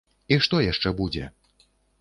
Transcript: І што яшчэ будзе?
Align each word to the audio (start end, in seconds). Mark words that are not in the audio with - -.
І 0.35 0.39
што 0.45 0.61
яшчэ 0.71 0.95
будзе? 1.03 1.29